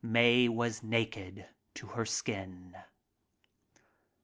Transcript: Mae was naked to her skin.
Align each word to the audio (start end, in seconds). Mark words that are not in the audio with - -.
Mae 0.03 0.49
was 0.49 0.81
naked 0.81 1.45
to 1.75 1.85
her 1.85 2.07
skin. 2.07 2.75